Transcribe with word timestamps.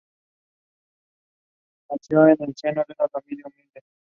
Nació 1.91 2.25
en 2.25 2.37
el 2.39 2.55
seno 2.57 2.83
de 2.87 2.95
una 2.97 3.07
familia 3.09 3.43
humilde. 3.45 3.83